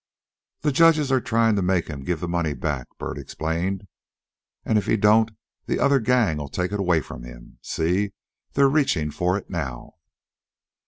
[0.61, 3.87] "The judges are tryin' to make him give the money back," Bert explained.
[4.65, 5.29] "An' if he don't
[5.67, 7.59] the other gang'll take it away from him.
[7.61, 8.13] See!
[8.53, 9.97] They're reachin' for it now."